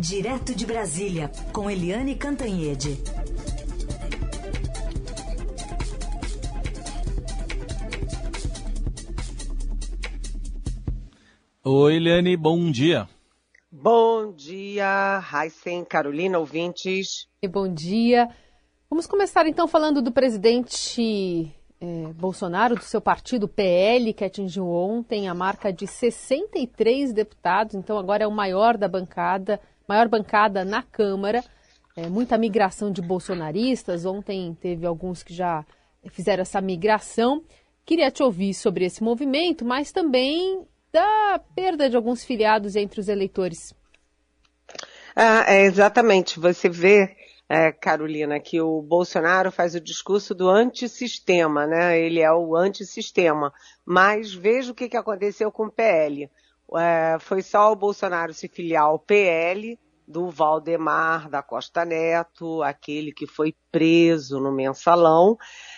[0.00, 3.02] Direto de Brasília, com Eliane Cantanhede.
[11.64, 13.08] Oi, Eliane, bom dia.
[13.72, 17.26] Bom dia, Heisen, Carolina, ouvintes.
[17.42, 18.28] E bom dia.
[18.88, 25.28] Vamos começar então falando do presidente é, Bolsonaro, do seu partido PL, que atingiu ontem
[25.28, 30.82] a marca de 63 deputados, então agora é o maior da bancada, maior bancada na
[30.82, 31.42] Câmara.
[31.96, 34.04] É, muita migração de bolsonaristas.
[34.04, 35.64] Ontem teve alguns que já
[36.10, 37.42] fizeram essa migração.
[37.84, 43.08] Queria te ouvir sobre esse movimento, mas também da perda de alguns filiados entre os
[43.08, 43.74] eleitores.
[45.16, 46.38] Ah, é, exatamente.
[46.38, 47.16] Você vê,
[47.48, 51.98] é, Carolina, que o Bolsonaro faz o discurso do antissistema, né?
[51.98, 53.52] Ele é o antissistema.
[53.84, 56.30] Mas veja o que, que aconteceu com o PL.
[56.76, 63.12] É, foi só o Bolsonaro se filiar ao PL do Valdemar da Costa Neto, aquele
[63.12, 65.36] que foi preso no mensalão,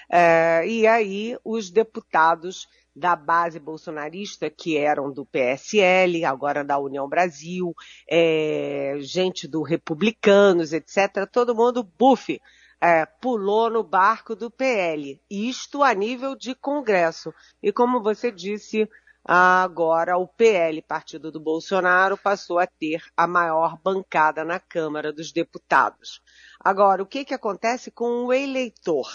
[0.09, 7.09] é, e aí os deputados da base bolsonarista, que eram do PSL, agora da União
[7.09, 7.75] Brasil,
[8.09, 12.41] é, gente do Republicanos, etc., todo mundo, bufe,
[12.81, 15.21] é, pulou no barco do PL.
[15.31, 17.33] Isto a nível de Congresso.
[17.63, 18.89] E como você disse,
[19.25, 25.33] agora o PL, partido do Bolsonaro, passou a ter a maior bancada na Câmara dos
[25.33, 26.21] Deputados.
[26.59, 29.07] Agora, o que, que acontece com o eleitor?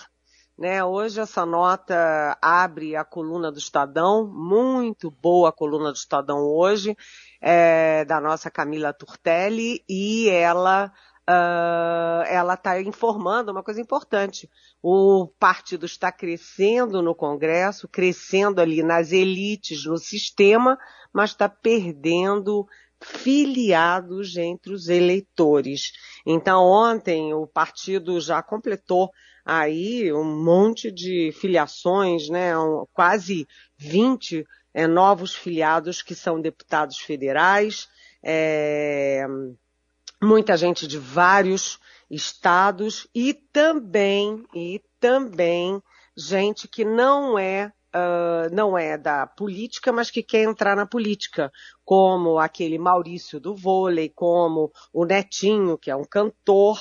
[0.57, 6.37] Né, hoje essa nota abre a coluna do Estadão, muito boa a coluna do Estadão
[6.39, 6.95] hoje,
[7.41, 10.93] é, da nossa Camila Turtelli, e ela
[11.29, 14.49] uh, ela está informando uma coisa importante.
[14.81, 20.77] O partido está crescendo no Congresso, crescendo ali nas elites, no sistema,
[21.13, 22.65] mas está perdendo
[23.01, 25.91] filiados entre os eleitores.
[26.25, 29.11] Então, ontem o partido já completou
[29.43, 32.57] aí um monte de filiações, né?
[32.57, 33.45] Um, quase
[33.77, 37.87] 20 é, novos filiados que são deputados federais,
[38.23, 39.25] é,
[40.25, 45.81] muita gente de vários estados e também, e também
[46.17, 51.49] gente que não é Uh, não é da política, mas que quer entrar na política,
[51.85, 56.77] como aquele Maurício do vôlei, como o Netinho, que é um cantor,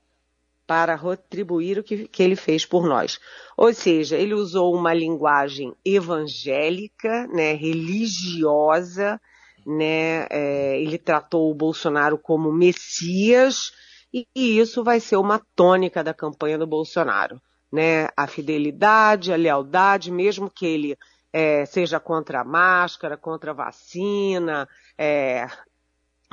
[0.66, 3.20] para retribuir o que, que, ele fez por nós.
[3.56, 9.20] Ou seja, ele usou uma linguagem evangélica, né, religiosa,
[9.66, 10.26] né?
[10.30, 13.72] É, ele tratou o Bolsonaro como Messias
[14.12, 17.40] e, e isso vai ser uma tônica da campanha do Bolsonaro,
[17.74, 18.06] né?
[18.16, 20.96] A fidelidade, a lealdade, mesmo que ele
[21.32, 25.48] é, seja contra a máscara, contra a vacina, é,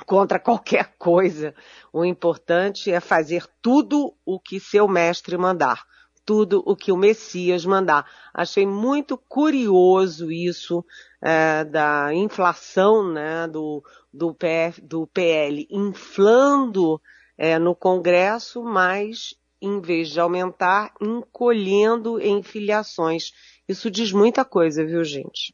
[0.06, 1.56] contra qualquer coisa.
[1.92, 5.84] O importante é fazer tudo o que seu mestre mandar
[6.24, 8.06] tudo o que o Messias mandar.
[8.32, 10.86] Achei muito curioso isso
[11.20, 13.84] é, da inflação né, do,
[14.14, 17.02] do, PF, do PL inflando
[17.36, 23.32] é, no Congresso, mas em vez de aumentar, encolhendo em filiações.
[23.68, 25.54] Isso diz muita coisa, viu, gente?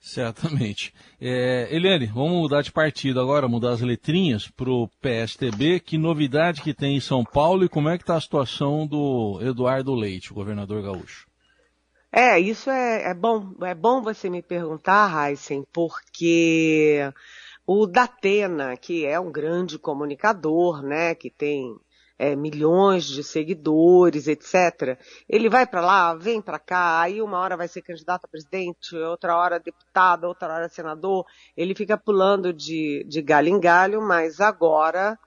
[0.00, 0.94] Certamente.
[1.20, 5.78] É, Eliane, vamos mudar de partido agora, mudar as letrinhas para o PSTB.
[5.80, 9.38] Que novidade que tem em São Paulo e como é que está a situação do
[9.42, 11.28] Eduardo Leite, o governador gaúcho?
[12.10, 13.54] É, isso é, é bom.
[13.60, 17.12] É bom você me perguntar, Heisen, porque
[17.66, 21.76] o Datena, que é um grande comunicador, né, que tem
[22.20, 25.00] é, milhões de seguidores, etc.
[25.26, 28.94] Ele vai para lá, vem para cá, aí uma hora vai ser candidato a presidente,
[28.94, 31.24] outra hora deputado, outra hora senador.
[31.56, 35.18] Ele fica pulando de, de galho em galho, mas agora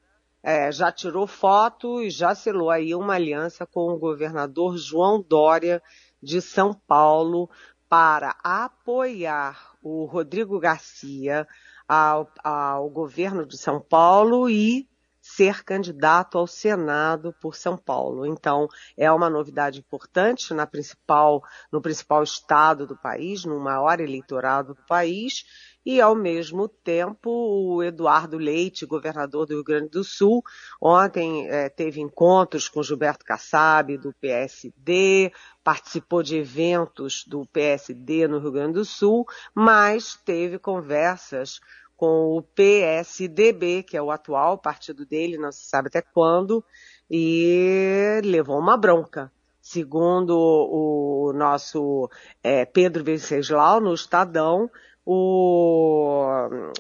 [0.43, 5.81] é, já tirou foto e já selou aí uma aliança com o governador João Dória
[6.21, 7.49] de São Paulo
[7.89, 11.47] para apoiar o Rodrigo Garcia
[11.87, 14.87] ao, ao governo de São Paulo e
[15.23, 18.25] ser candidato ao Senado por São Paulo.
[18.25, 18.67] Então,
[18.97, 21.41] é uma novidade importante na principal,
[21.71, 25.45] no principal estado do país, no maior eleitorado do país,
[25.85, 30.43] e ao mesmo tempo o Eduardo Leite, governador do Rio Grande do Sul,
[30.81, 35.31] ontem é, teve encontros com Gilberto Kassab do PSD,
[35.63, 41.61] participou de eventos do PSD no Rio Grande do Sul, mas teve conversas
[42.03, 46.61] com o PSDB, que é o atual partido dele, não se sabe até quando,
[47.09, 49.31] e levou uma bronca.
[49.61, 52.09] Segundo o nosso
[52.43, 54.69] é, Pedro Venceslau, no Estadão,
[55.05, 56.25] o,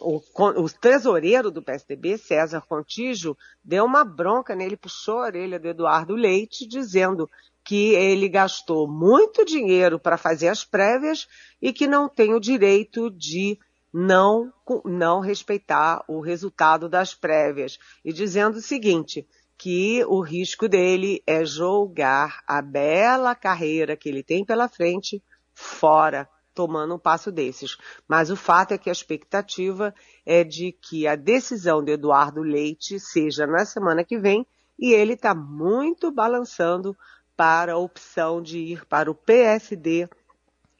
[0.01, 5.69] o, o, tesoureiro do PSDB, César Contígio, deu uma bronca nele, puxou a orelha do
[5.69, 7.29] Eduardo Leite, dizendo
[7.63, 11.29] que ele gastou muito dinheiro para fazer as prévias
[11.61, 13.57] e que não tem o direito de
[13.93, 14.51] não,
[14.83, 17.77] não respeitar o resultado das prévias.
[18.03, 24.23] E dizendo o seguinte, que o risco dele é jogar a bela carreira que ele
[24.23, 25.21] tem pela frente
[25.53, 27.77] fora, tomando um passo desses.
[28.07, 29.93] Mas o fato é que a expectativa
[30.25, 34.45] é de que a decisão de Eduardo Leite seja na semana que vem
[34.77, 36.97] e ele está muito balançando
[37.37, 40.09] para a opção de ir para o PSD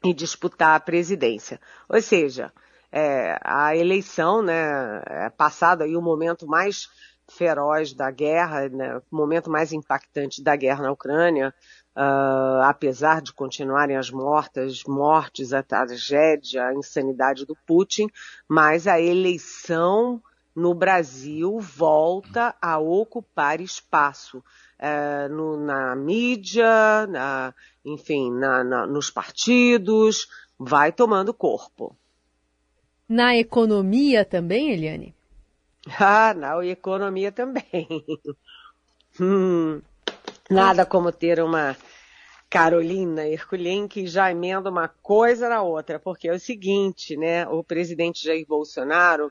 [0.04, 1.60] e disputar a presidência.
[1.88, 2.52] Ou seja,
[2.96, 6.88] é, a eleição, né, é passado aí o momento mais
[7.28, 11.52] feroz da guerra, né, o momento mais impactante da guerra na Ucrânia,
[11.96, 18.06] uh, apesar de continuarem as mortas, mortes, a tragédia, a insanidade do Putin,
[18.48, 20.22] mas a eleição
[20.54, 27.52] no Brasil volta a ocupar espaço uh, no, na mídia, na,
[27.84, 31.96] enfim, na, na, nos partidos, vai tomando corpo.
[33.08, 35.14] Na economia também, Eliane?
[35.98, 37.64] Ah, na economia também.
[39.20, 39.82] hum,
[40.50, 41.76] nada como ter uma
[42.48, 47.46] Carolina Herculin que já emenda uma coisa na outra, porque é o seguinte, né?
[47.48, 49.30] O presidente Jair Bolsonaro,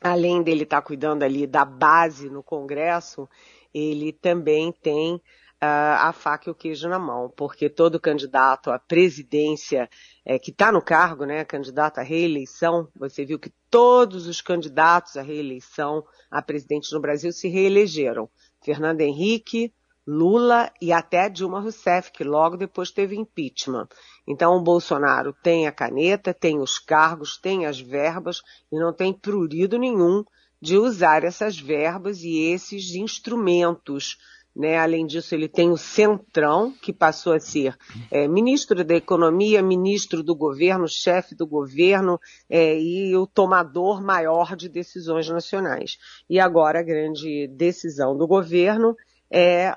[0.00, 3.28] além dele estar tá cuidando ali da base no Congresso,
[3.72, 5.20] ele também tem
[5.66, 9.88] a faca e o queijo na mão, porque todo candidato à presidência
[10.24, 15.16] é, que está no cargo, né, candidato à reeleição, você viu que todos os candidatos
[15.16, 18.30] à reeleição a presidente no Brasil se reelegeram.
[18.64, 19.72] Fernando Henrique,
[20.06, 23.88] Lula e até Dilma Rousseff, que logo depois teve impeachment.
[24.26, 28.42] Então o Bolsonaro tem a caneta, tem os cargos, tem as verbas
[28.72, 30.24] e não tem prurido nenhum
[30.60, 34.18] de usar essas verbas e esses instrumentos
[34.60, 34.76] né?
[34.76, 37.74] Além disso, ele tem o Centrão, que passou a ser
[38.10, 44.54] é, ministro da Economia, ministro do governo, chefe do governo é, e o tomador maior
[44.54, 45.96] de decisões nacionais.
[46.28, 48.94] E agora a grande decisão do governo
[49.30, 49.74] é,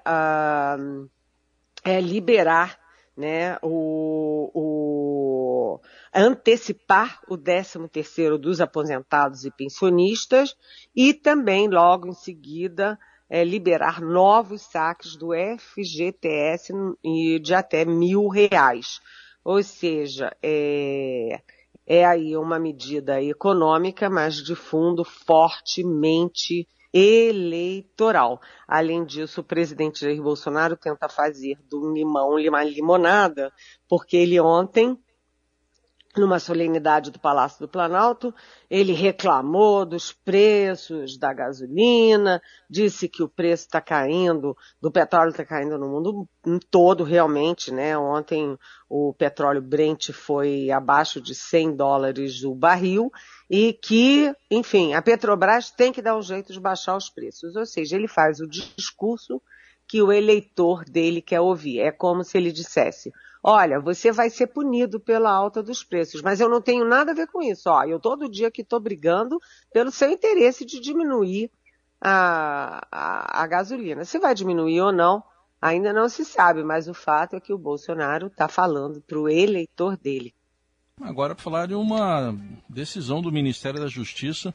[1.86, 2.78] é liberar
[3.16, 5.80] né, o, o,
[6.14, 10.56] antecipar o 13 terceiro dos aposentados e pensionistas
[10.96, 13.00] e também logo em seguida
[13.34, 16.72] é, liberar novos saques do FGTS
[17.42, 19.00] de até mil reais.
[19.44, 21.42] Ou seja, é,
[21.84, 28.40] é aí uma medida econômica, mas de fundo fortemente eleitoral.
[28.68, 33.52] Além disso, o presidente Jair Bolsonaro tenta fazer do limão uma limonada,
[33.90, 34.96] porque ele ontem
[36.16, 38.34] numa solenidade do Palácio do Planalto,
[38.70, 45.44] ele reclamou dos preços da gasolina, disse que o preço está caindo, do petróleo está
[45.44, 46.28] caindo no mundo
[46.70, 47.98] todo realmente, né?
[47.98, 53.12] Ontem o petróleo Brent foi abaixo de 100 dólares o barril
[53.50, 57.56] e que, enfim, a Petrobras tem que dar um jeito de baixar os preços.
[57.56, 59.42] Ou seja, ele faz o discurso
[59.88, 61.80] que o eleitor dele quer ouvir.
[61.80, 63.12] É como se ele dissesse:
[63.44, 67.16] olha, você vai ser punido pela alta dos preços, mas eu não tenho nada a
[67.16, 67.70] ver com isso.
[67.70, 69.38] Ó, eu todo dia que estou brigando
[69.74, 71.52] pelo seu interesse de diminuir
[72.00, 74.06] a, a, a gasolina.
[74.06, 75.22] Se vai diminuir ou não,
[75.62, 79.28] ainda não se sabe, mas o fato é que o Bolsonaro está falando para o
[79.28, 80.34] eleitor dele.
[81.02, 82.38] Agora, para falar de uma
[82.70, 84.54] decisão do Ministério da Justiça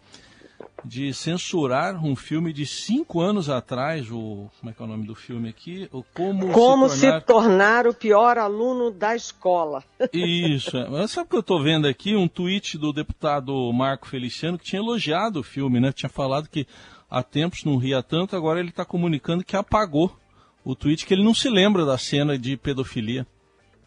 [0.85, 5.07] de censurar um filme de cinco anos atrás, o como é que é o nome
[5.07, 5.89] do filme aqui?
[5.93, 7.21] O Como, como se, tornar...
[7.21, 9.83] se tornar o pior aluno da escola.
[10.13, 10.77] Isso.
[10.91, 12.15] Mas sabe o que eu estou vendo aqui?
[12.17, 15.93] Um tweet do deputado Marco Feliciano que tinha elogiado o filme, né?
[15.93, 16.67] Tinha falado que
[17.11, 20.17] há tempos não ria tanto, agora ele está comunicando que apagou
[20.65, 23.27] o tweet, que ele não se lembra da cena de pedofilia.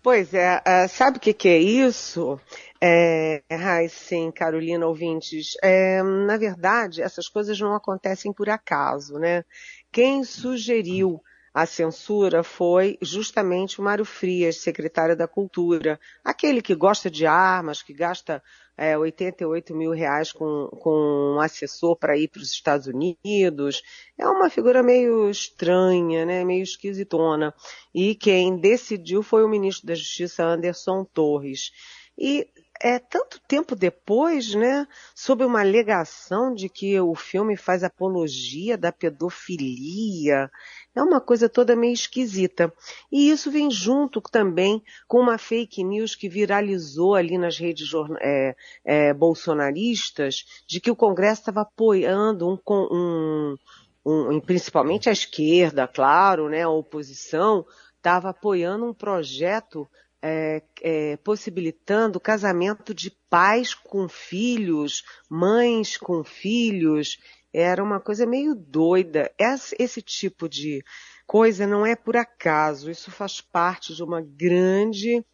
[0.03, 2.39] Pois é, uh, sabe o que, que, é isso?
[2.81, 3.43] É,
[3.87, 5.55] sim, Carolina, ouvintes.
[5.61, 9.45] É, na verdade, essas coisas não acontecem por acaso, né?
[9.91, 11.21] Quem sugeriu
[11.53, 15.99] a censura foi justamente o Mário Frias, secretário da Cultura.
[16.23, 18.41] Aquele que gosta de armas, que gasta
[18.81, 23.83] é, 88 mil reais com, com um assessor para ir para os Estados Unidos.
[24.17, 27.53] É uma figura meio estranha, né, meio esquisitona.
[27.93, 31.71] E quem decidiu foi o ministro da Justiça, Anderson Torres.
[32.17, 32.47] E
[32.83, 38.91] é tanto tempo depois, né, sob uma alegação de que o filme faz apologia da
[38.91, 40.49] pedofilia.
[40.95, 42.73] É uma coisa toda meio esquisita.
[43.11, 48.55] E isso vem junto também com uma fake news que viralizou ali nas redes é,
[48.83, 52.57] é, bolsonaristas de que o Congresso estava apoiando um,
[52.91, 53.55] um,
[54.03, 57.63] um, principalmente a esquerda, claro, né, a oposição,
[57.95, 59.87] estava apoiando um projeto
[60.21, 67.17] é, é, possibilitando casamento de pais com filhos, mães com filhos.
[67.53, 69.31] Era uma coisa meio doida.
[69.37, 70.83] Esse, esse tipo de
[71.25, 72.89] coisa não é por acaso.
[72.91, 75.25] Isso faz parte de uma grande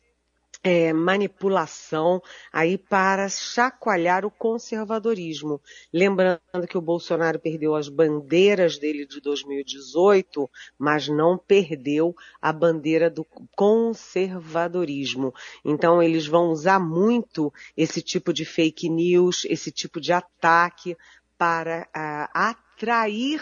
[0.63, 2.21] é, manipulação
[2.51, 5.61] aí para chacoalhar o conservadorismo.
[5.93, 13.09] Lembrando que o Bolsonaro perdeu as bandeiras dele de 2018, mas não perdeu a bandeira
[13.09, 15.33] do conservadorismo.
[15.63, 20.97] Então eles vão usar muito esse tipo de fake news, esse tipo de ataque
[21.37, 23.41] para uh, atrair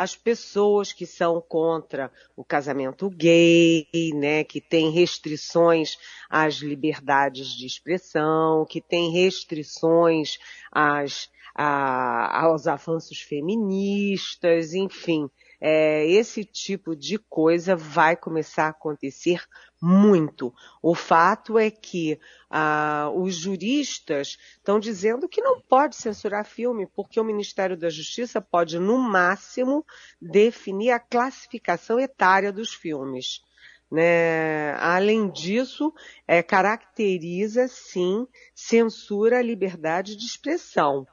[0.00, 5.98] as pessoas que são contra o casamento gay, né, que tem restrições
[6.30, 10.38] às liberdades de expressão, que tem restrições
[10.72, 19.44] às, aos avanços feministas, enfim é, esse tipo de coisa vai começar a acontecer
[19.80, 20.54] muito.
[20.82, 27.20] O fato é que ah, os juristas estão dizendo que não pode censurar filme, porque
[27.20, 29.84] o Ministério da Justiça pode, no máximo,
[30.20, 33.42] definir a classificação etária dos filmes.
[33.90, 34.74] Né?
[34.74, 35.92] Além disso,
[36.26, 41.06] é, caracteriza, sim, censura a liberdade de expressão,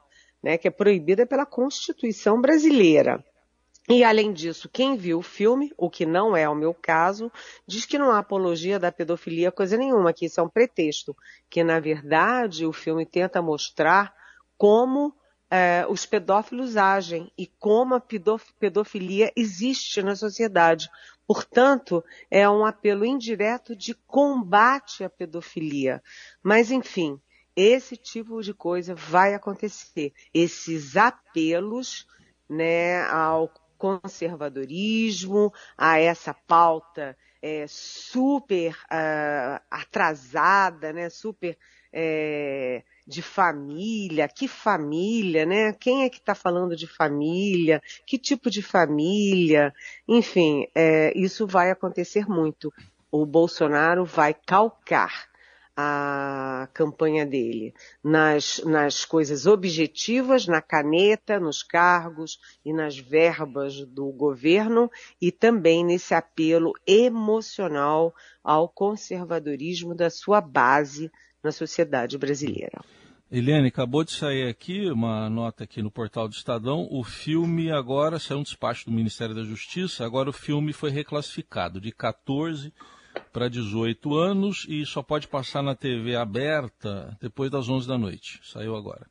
[0.43, 0.57] né?
[0.57, 3.23] que é proibida pela Constituição brasileira.
[3.89, 7.31] E além disso, quem viu o filme, o que não é o meu caso,
[7.65, 11.15] diz que não há apologia da pedofilia coisa nenhuma, que isso é um pretexto,
[11.49, 14.13] que na verdade o filme tenta mostrar
[14.57, 15.15] como
[15.49, 18.03] é, os pedófilos agem e como a
[18.59, 20.89] pedofilia existe na sociedade.
[21.25, 26.03] Portanto, é um apelo indireto de combate à pedofilia.
[26.43, 27.21] Mas, enfim,
[27.55, 30.13] esse tipo de coisa vai acontecer.
[30.33, 32.05] Esses apelos
[32.49, 41.57] né, ao conservadorismo, a essa pauta é, super uh, atrasada, né, super
[41.93, 45.73] é, de família, que família, né?
[45.73, 47.81] Quem é que está falando de família?
[48.05, 49.73] Que tipo de família?
[50.07, 52.73] Enfim, é, isso vai acontecer muito.
[53.09, 55.29] O Bolsonaro vai calcar
[55.79, 57.71] a campanha dele
[58.03, 64.89] nas, nas coisas objetivas, na caneta, nos cargos e nas verbas do governo
[65.21, 68.11] e também nesse apelo emocional
[68.43, 71.11] ao conservadorismo da sua base
[71.43, 72.81] na sociedade brasileira.
[73.29, 76.87] Eliane, acabou de sair aqui uma nota aqui no portal do Estadão.
[76.89, 80.05] O filme agora saiu um despacho do Ministério da Justiça.
[80.05, 82.73] Agora o filme foi reclassificado de 14
[83.31, 88.39] para 18 anos e só pode passar na TV aberta depois das 11 da noite.
[88.43, 89.07] Saiu agora.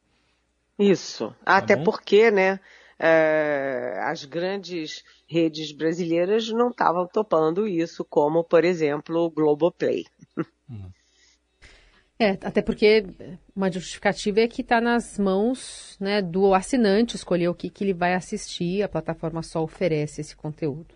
[0.79, 1.35] Isso.
[1.45, 1.85] Tá Até bom?
[1.85, 2.61] porque, né,
[2.99, 10.05] é, as grandes redes brasileiras não estavam topando isso, como, por exemplo, o Globoplay.
[10.71, 10.91] Hum.
[12.19, 13.05] É, até porque
[13.55, 17.93] uma justificativa é que está nas mãos né, do assinante escolher o que, que ele
[17.93, 20.96] vai assistir, a plataforma só oferece esse conteúdo.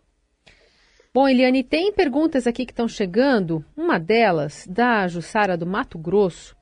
[1.12, 3.64] Bom, Eliane, tem perguntas aqui que estão chegando.
[3.76, 6.57] Uma delas, da Jussara do Mato Grosso.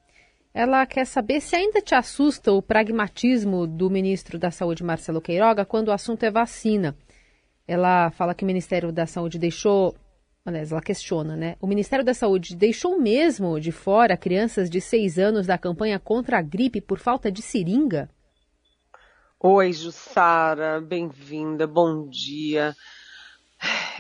[0.55, 5.67] Ela quer saber se ainda te assusta o pragmatismo do ministro da Saúde, Marcelo Queiroga,
[5.67, 6.97] quando o assunto é vacina.
[7.67, 9.95] Ela fala que o Ministério da Saúde deixou.
[10.47, 11.57] Aliás, ela questiona, né?
[11.61, 16.39] O Ministério da Saúde deixou mesmo de fora crianças de seis anos da campanha contra
[16.39, 18.09] a gripe por falta de seringa?
[19.39, 22.75] Oi, Jussara, bem-vinda, bom dia.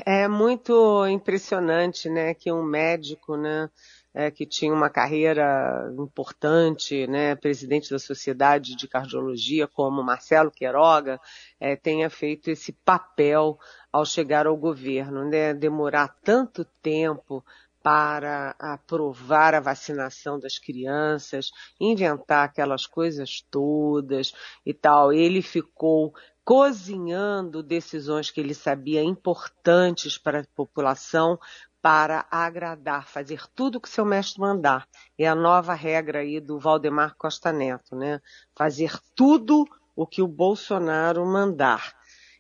[0.07, 3.69] É muito impressionante, né, que um médico, né,
[4.15, 11.21] é, que tinha uma carreira importante, né, presidente da Sociedade de Cardiologia, como Marcelo Queiroga,
[11.61, 13.59] é, tenha feito esse papel
[13.93, 17.45] ao chegar ao governo, né, demorar tanto tempo
[17.83, 21.51] para aprovar a vacinação das crianças,
[21.81, 24.35] inventar aquelas coisas todas
[24.67, 25.13] e tal.
[25.13, 26.13] Ele ficou
[26.49, 31.39] cozinhando decisões que ele sabia importantes para a população
[31.83, 34.89] para agradar, fazer tudo o que seu mestre mandar.
[35.19, 38.19] É a nova regra aí do Valdemar Costa Neto, né?
[38.57, 41.95] Fazer tudo o que o Bolsonaro mandar.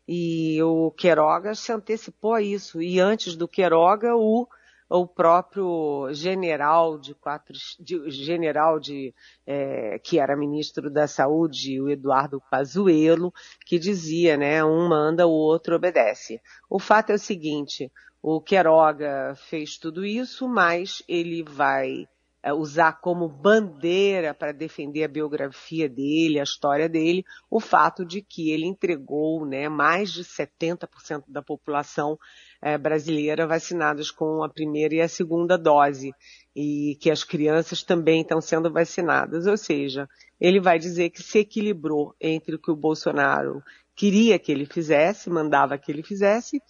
[0.09, 2.81] E o Queiroga se antecipou a isso.
[2.81, 4.49] E antes do Queiroga, o
[4.89, 9.15] o próprio general de quatro, de, general de,
[9.47, 13.33] é, que era ministro da saúde, o Eduardo Pazuello,
[13.67, 16.41] que dizia, né, um manda, o outro obedece.
[16.71, 17.93] O fato é o seguinte,
[18.23, 22.07] o Queiroga fez tudo isso, mas ele vai
[22.53, 28.51] usar como bandeira para defender a biografia dele, a história dele, o fato de que
[28.51, 32.19] ele entregou né, mais de 70% da população
[32.61, 36.13] é, brasileira vacinados com a primeira e a segunda dose,
[36.55, 39.47] e que as crianças também estão sendo vacinadas.
[39.47, 40.09] Ou seja,
[40.41, 43.63] ele vai dizer que se equilibrou entre o que o Bolsonaro
[43.95, 46.61] queria que ele fizesse, mandava que ele fizesse,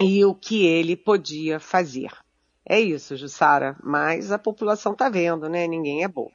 [0.00, 2.10] e o que ele podia fazer.
[2.68, 3.76] É isso, Jussara.
[3.82, 5.66] Mas a população está vendo, né?
[5.66, 6.32] Ninguém é bobo.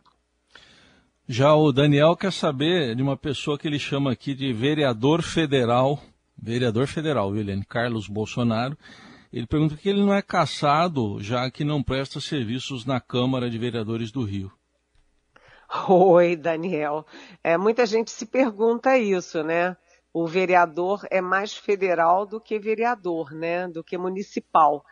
[1.28, 6.00] Já o Daniel quer saber de uma pessoa que ele chama aqui de vereador federal,
[6.36, 8.75] vereador federal, William Carlos Bolsonaro.
[9.32, 13.58] Ele pergunta que ele não é caçado, já que não presta serviços na Câmara de
[13.58, 14.52] Vereadores do Rio.
[15.88, 17.06] Oi, Daniel.
[17.44, 19.78] É, muita gente se pergunta isso, né?
[20.12, 23.68] O vereador é mais federal do que vereador, né?
[23.68, 24.84] Do que municipal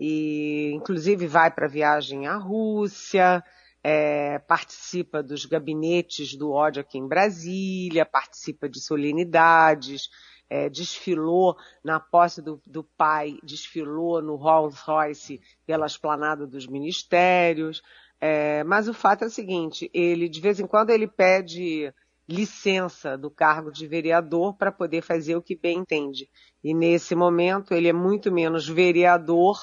[0.00, 3.44] e inclusive vai para viagem à Rússia,
[3.84, 10.08] é, participa dos gabinetes do ódio aqui em Brasília, participa de solenidades,
[10.48, 17.82] é, desfilou na posse do, do, pai, desfilou no Rolls Royce pela esplanada dos ministérios.
[18.18, 21.92] É, mas o fato é o seguinte, ele de vez em quando ele pede
[22.28, 26.28] licença do cargo de vereador para poder fazer o que bem entende.
[26.62, 29.58] E nesse momento ele é muito menos vereador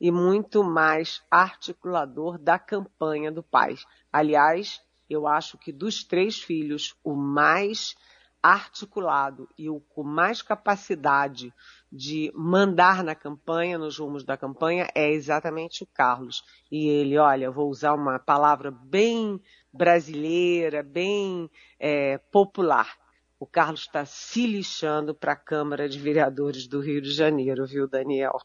[0.00, 3.76] e muito mais articulador da campanha do pai.
[4.12, 7.96] Aliás, eu acho que dos três filhos, o mais
[8.42, 11.52] articulado e o com mais capacidade
[11.90, 16.44] de mandar na campanha, nos rumos da campanha, é exatamente o Carlos.
[16.70, 19.40] E ele, olha, vou usar uma palavra bem
[19.72, 22.96] brasileira, bem é, popular.
[23.40, 27.88] O Carlos está se lixando para a Câmara de Vereadores do Rio de Janeiro, viu,
[27.88, 28.38] Daniel?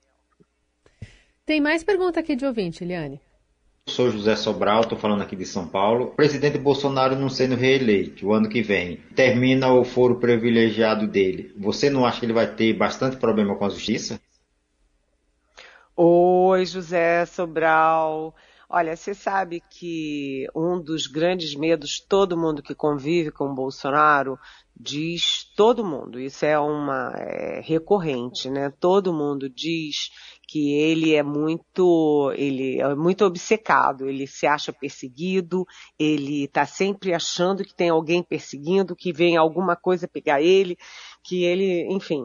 [1.45, 3.19] Tem mais pergunta aqui de ouvinte, Eliane.
[3.85, 6.05] Sou José Sobral, estou falando aqui de São Paulo.
[6.05, 11.53] O presidente Bolsonaro não sendo reeleito o ano que vem, termina o foro privilegiado dele.
[11.57, 14.21] Você não acha que ele vai ter bastante problema com a justiça?
[15.97, 18.33] Oi, José Sobral.
[18.69, 24.39] Olha, você sabe que um dos grandes medos, todo mundo que convive com o Bolsonaro
[24.75, 28.71] diz, todo mundo, isso é uma é, recorrente, né?
[28.79, 30.09] Todo mundo diz
[30.53, 35.65] que ele é muito, ele é muito obcecado, ele se acha perseguido,
[35.97, 40.77] ele está sempre achando que tem alguém perseguindo, que vem alguma coisa pegar ele,
[41.23, 42.21] que ele, enfim,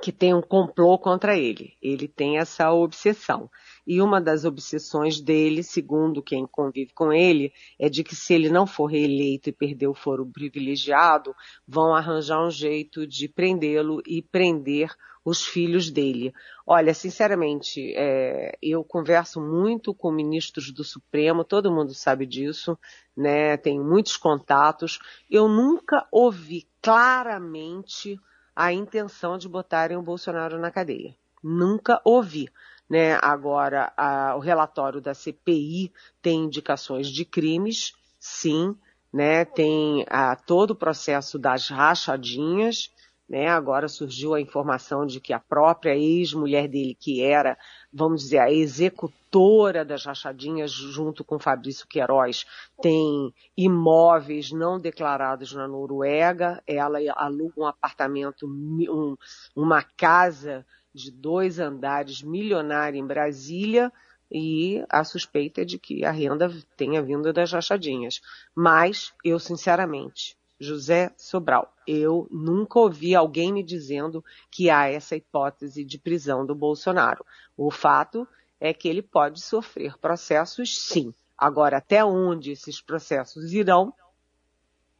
[0.00, 1.74] que tem um complô contra ele.
[1.82, 3.50] Ele tem essa obsessão.
[3.86, 8.48] E uma das obsessões dele, segundo quem convive com ele, é de que se ele
[8.48, 11.34] não for reeleito e perder o foro privilegiado,
[11.66, 14.90] vão arranjar um jeito de prendê-lo e prender
[15.24, 16.32] os filhos dele.
[16.66, 22.76] Olha, sinceramente, é, eu converso muito com ministros do Supremo, todo mundo sabe disso,
[23.16, 23.56] né?
[23.56, 24.98] Tenho muitos contatos.
[25.30, 28.18] Eu nunca ouvi claramente
[28.54, 31.14] a intenção de botarem o Bolsonaro na cadeia.
[31.42, 32.48] Nunca ouvi.
[32.88, 33.18] Né?
[33.22, 38.76] Agora, a, o relatório da CPI tem indicações de crimes, sim,
[39.12, 39.44] né?
[39.44, 42.90] Tem a, todo o processo das rachadinhas,
[43.28, 43.48] né?
[43.48, 47.56] Agora surgiu a informação de que a própria ex-mulher dele, que era,
[47.92, 52.44] vamos dizer, a executora das rachadinhas, junto com Fabrício Queiroz,
[52.82, 56.62] tem imóveis não declarados na Noruega.
[56.66, 59.16] Ela aluga um apartamento, um,
[59.56, 63.90] uma casa de dois andares milionária em Brasília
[64.30, 68.20] e a suspeita é de que a renda tenha vindo das rachadinhas.
[68.54, 71.74] Mas eu, sinceramente, José Sobral.
[71.86, 77.24] Eu nunca ouvi alguém me dizendo que há essa hipótese de prisão do Bolsonaro.
[77.56, 78.26] O fato
[78.60, 81.12] é que ele pode sofrer processos, sim.
[81.36, 83.92] Agora, até onde esses processos irão,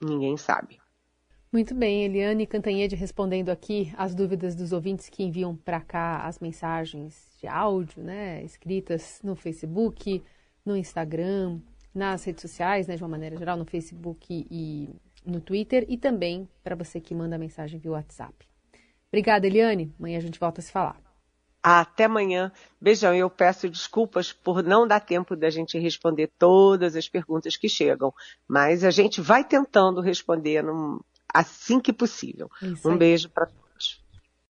[0.00, 0.80] ninguém sabe.
[1.52, 6.40] Muito bem, Eliane Cantanhede respondendo aqui as dúvidas dos ouvintes que enviam para cá as
[6.40, 10.22] mensagens de áudio, né, escritas no Facebook,
[10.64, 11.60] no Instagram,
[11.94, 14.88] nas redes sociais, né, de uma maneira geral, no Facebook e
[15.24, 18.34] no Twitter, e também para você que manda mensagem via WhatsApp.
[19.08, 19.94] Obrigada, Eliane.
[19.98, 21.00] Amanhã a gente volta a se falar.
[21.62, 22.50] Até amanhã.
[22.80, 23.14] Beijão.
[23.14, 28.12] Eu peço desculpas por não dar tempo da gente responder todas as perguntas que chegam,
[28.48, 30.64] mas a gente vai tentando responder
[31.32, 32.50] assim que possível.
[32.84, 33.48] um beijo para